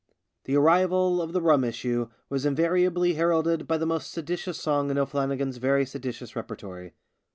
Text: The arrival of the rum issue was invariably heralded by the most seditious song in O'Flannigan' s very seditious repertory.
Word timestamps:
The 0.45 0.55
arrival 0.57 1.21
of 1.21 1.31
the 1.31 1.43
rum 1.43 1.63
issue 1.63 2.09
was 2.27 2.43
invariably 2.43 3.13
heralded 3.13 3.67
by 3.67 3.77
the 3.77 3.85
most 3.85 4.09
seditious 4.11 4.57
song 4.59 4.89
in 4.89 4.97
O'Flannigan' 4.97 5.49
s 5.49 5.57
very 5.57 5.85
seditious 5.85 6.35
repertory. 6.35 6.95